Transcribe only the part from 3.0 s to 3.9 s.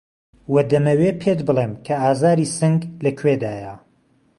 لە کوێدایه